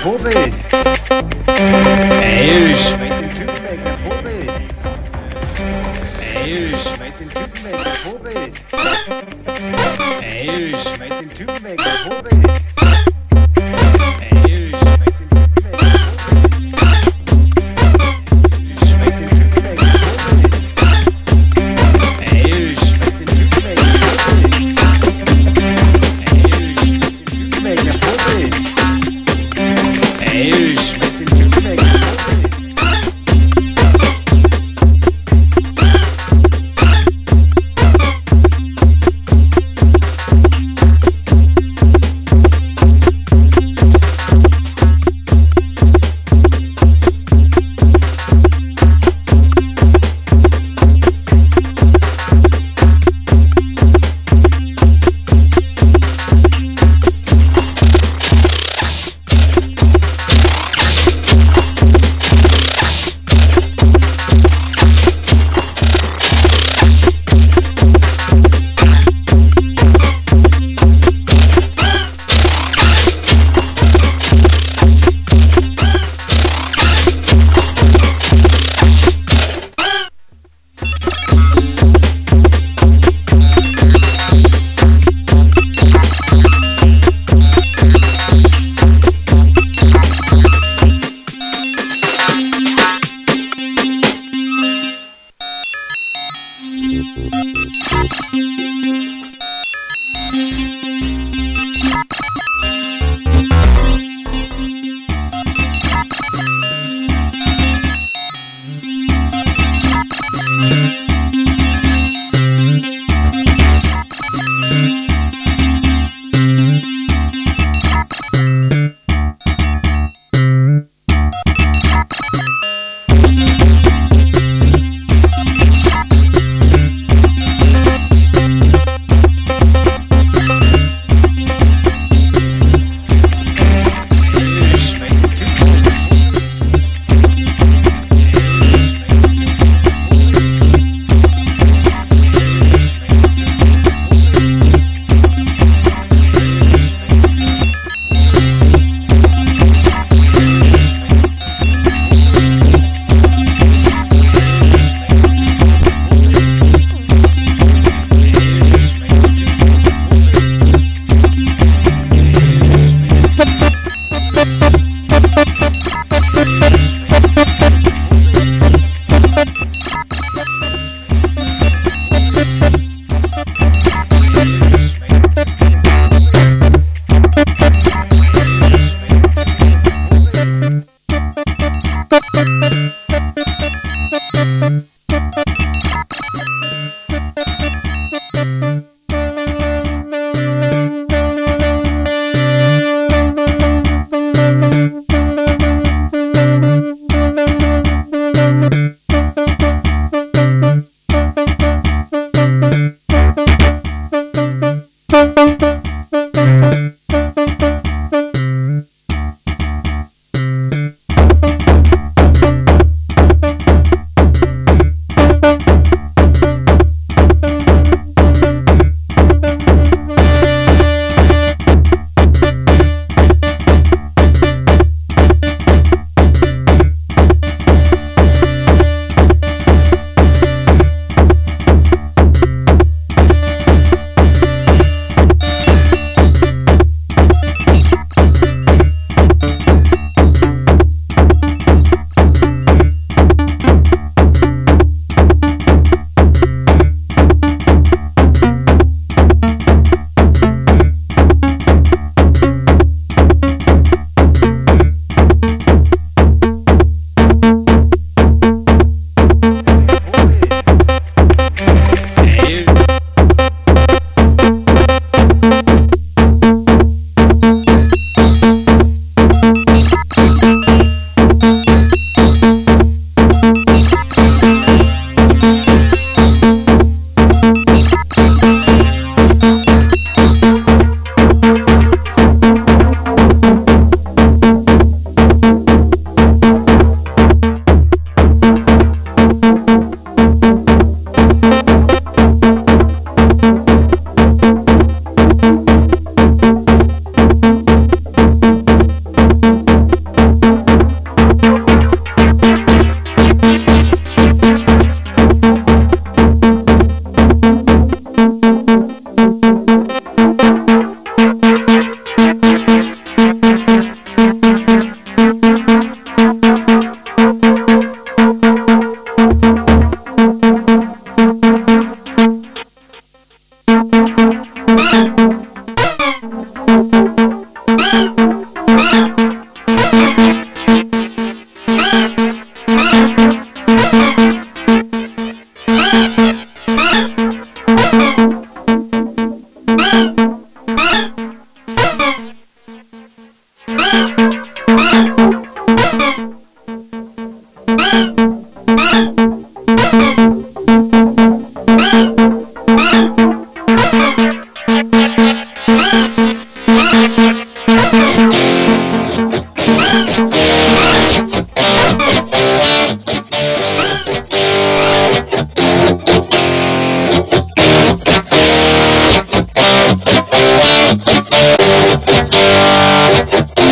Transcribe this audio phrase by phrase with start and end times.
[0.00, 0.69] Tütenweg,